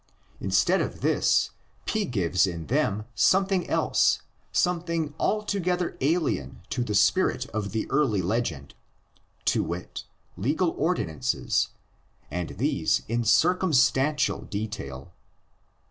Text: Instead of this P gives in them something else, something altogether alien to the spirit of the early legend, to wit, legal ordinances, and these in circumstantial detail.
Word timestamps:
Instead 0.39 0.81
of 0.81 1.01
this 1.01 1.51
P 1.85 2.05
gives 2.05 2.47
in 2.47 2.65
them 2.65 3.05
something 3.13 3.69
else, 3.69 4.23
something 4.51 5.13
altogether 5.19 5.95
alien 6.01 6.59
to 6.71 6.83
the 6.83 6.95
spirit 6.95 7.45
of 7.51 7.71
the 7.71 7.85
early 7.91 8.23
legend, 8.23 8.73
to 9.45 9.61
wit, 9.61 10.05
legal 10.37 10.71
ordinances, 10.71 11.67
and 12.31 12.57
these 12.57 13.03
in 13.07 13.23
circumstantial 13.23 14.41
detail. 14.41 15.13